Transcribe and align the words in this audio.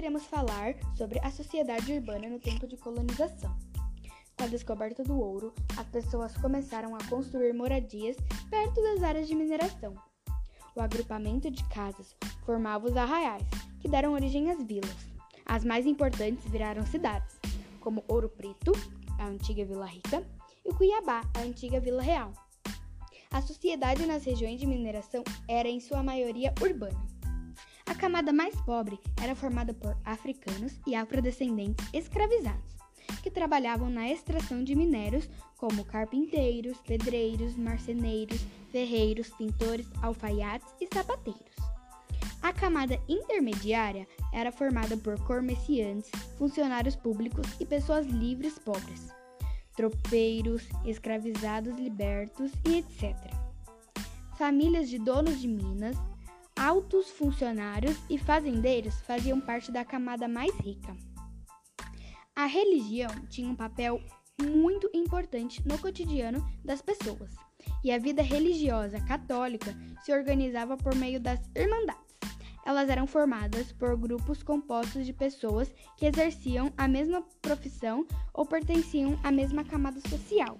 iremos 0.00 0.24
falar 0.24 0.74
sobre 0.96 1.18
a 1.20 1.30
sociedade 1.30 1.92
urbana 1.92 2.26
no 2.26 2.40
tempo 2.40 2.66
de 2.66 2.76
colonização. 2.76 3.54
Com 4.36 4.44
a 4.44 4.46
descoberta 4.46 5.04
do 5.04 5.20
ouro, 5.20 5.54
as 5.76 5.86
pessoas 5.88 6.34
começaram 6.38 6.96
a 6.96 7.04
construir 7.04 7.52
moradias 7.52 8.16
perto 8.48 8.82
das 8.82 9.02
áreas 9.02 9.28
de 9.28 9.34
mineração. 9.34 9.94
O 10.74 10.80
agrupamento 10.80 11.50
de 11.50 11.62
casas 11.68 12.16
formava 12.46 12.86
os 12.86 12.96
arraiais, 12.96 13.46
que 13.80 13.88
deram 13.88 14.14
origem 14.14 14.50
às 14.50 14.62
vilas. 14.64 14.96
As 15.44 15.66
mais 15.66 15.84
importantes 15.84 16.50
viraram 16.50 16.86
cidades, 16.86 17.38
como 17.78 18.02
Ouro 18.08 18.30
Preto, 18.30 18.72
a 19.18 19.26
antiga 19.26 19.66
Vila 19.66 19.84
Rica, 19.84 20.26
e 20.64 20.72
Cuiabá, 20.72 21.20
a 21.36 21.40
antiga 21.40 21.78
Vila 21.78 22.02
Real. 22.02 22.32
A 23.30 23.42
sociedade 23.42 24.06
nas 24.06 24.24
regiões 24.24 24.58
de 24.58 24.66
mineração 24.66 25.22
era 25.46 25.68
em 25.68 25.78
sua 25.78 26.02
maioria 26.02 26.54
urbana. 26.60 27.19
Camada 28.00 28.32
mais 28.32 28.58
pobre 28.62 28.98
era 29.22 29.34
formada 29.34 29.74
por 29.74 29.94
africanos 30.06 30.72
e 30.86 30.94
afrodescendentes 30.94 31.86
escravizados, 31.92 32.74
que 33.22 33.30
trabalhavam 33.30 33.90
na 33.90 34.08
extração 34.08 34.64
de 34.64 34.74
minérios 34.74 35.28
como 35.58 35.84
carpinteiros, 35.84 36.78
pedreiros, 36.78 37.54
marceneiros, 37.56 38.40
ferreiros, 38.72 39.28
pintores, 39.28 39.86
alfaiates 40.00 40.66
e 40.80 40.88
sapateiros. 40.90 41.54
A 42.42 42.54
camada 42.54 42.98
intermediária 43.06 44.08
era 44.32 44.50
formada 44.50 44.96
por 44.96 45.22
comerciantes, 45.24 46.10
funcionários 46.38 46.96
públicos 46.96 47.46
e 47.60 47.66
pessoas 47.66 48.06
livres 48.06 48.58
pobres, 48.58 49.08
tropeiros, 49.76 50.66
escravizados 50.86 51.78
libertos 51.78 52.50
e 52.66 52.78
etc. 52.78 53.14
Famílias 54.38 54.88
de 54.88 54.98
donos 54.98 55.38
de 55.38 55.46
minas, 55.46 55.98
altos 56.60 57.08
funcionários 57.08 57.96
e 58.10 58.18
fazendeiros 58.18 59.00
faziam 59.00 59.40
parte 59.40 59.72
da 59.72 59.82
camada 59.82 60.28
mais 60.28 60.54
rica. 60.56 60.94
A 62.36 62.44
religião 62.44 63.08
tinha 63.30 63.48
um 63.48 63.56
papel 63.56 63.98
muito 64.38 64.90
importante 64.92 65.66
no 65.66 65.78
cotidiano 65.78 66.46
das 66.62 66.82
pessoas, 66.82 67.34
e 67.82 67.90
a 67.90 67.98
vida 67.98 68.20
religiosa 68.20 69.00
católica 69.00 69.74
se 70.04 70.12
organizava 70.12 70.76
por 70.76 70.94
meio 70.94 71.18
das 71.18 71.40
irmandades. 71.56 72.14
Elas 72.66 72.90
eram 72.90 73.06
formadas 73.06 73.72
por 73.72 73.96
grupos 73.96 74.42
compostos 74.42 75.06
de 75.06 75.14
pessoas 75.14 75.74
que 75.96 76.04
exerciam 76.04 76.70
a 76.76 76.86
mesma 76.86 77.22
profissão 77.40 78.06
ou 78.34 78.44
pertenciam 78.44 79.18
à 79.24 79.32
mesma 79.32 79.64
camada 79.64 79.98
social. 80.10 80.58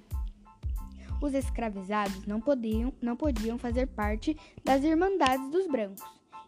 Os 1.20 1.34
escravizados 1.34 2.26
não 2.26 2.40
podiam, 2.40 2.92
não 3.00 3.16
podiam 3.16 3.58
fazer 3.58 3.86
parte 3.86 4.36
das 4.64 4.82
Irmandades 4.82 5.50
dos 5.50 5.66
Brancos 5.66 6.02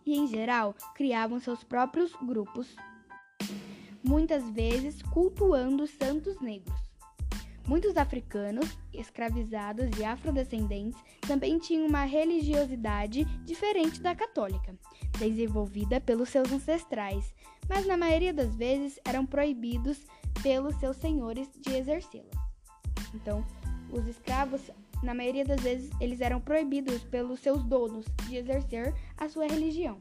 e, 0.04 0.16
em 0.16 0.26
geral, 0.26 0.74
criavam 0.94 1.38
seus 1.38 1.62
próprios 1.62 2.12
grupos, 2.22 2.74
muitas 4.02 4.48
vezes 4.50 5.02
cultuando 5.02 5.86
santos 5.86 6.40
negros. 6.40 6.82
Muitos 7.66 7.96
africanos, 7.96 8.76
escravizados 8.92 9.96
e 9.96 10.04
afrodescendentes 10.04 11.00
também 11.20 11.58
tinham 11.58 11.86
uma 11.86 12.04
religiosidade 12.04 13.24
diferente 13.44 14.00
da 14.00 14.16
católica, 14.16 14.74
desenvolvida 15.18 16.00
pelos 16.00 16.28
seus 16.28 16.50
ancestrais, 16.50 17.32
mas 17.68 17.86
na 17.86 17.96
maioria 17.96 18.32
das 18.32 18.56
vezes 18.56 18.98
eram 19.04 19.24
proibidos 19.24 20.04
pelos 20.42 20.74
seus 20.76 20.96
senhores 20.96 21.48
de 21.60 21.76
exercê-la. 21.76 22.30
Então, 23.14 23.44
os 23.92 24.06
escravos, 24.08 24.60
na 25.02 25.14
maioria 25.14 25.44
das 25.44 25.60
vezes, 25.60 25.90
eles 26.00 26.20
eram 26.20 26.40
proibidos 26.40 27.04
pelos 27.04 27.40
seus 27.40 27.62
donos 27.62 28.06
de 28.28 28.36
exercer 28.36 28.94
a 29.16 29.28
sua 29.28 29.46
religião. 29.46 30.00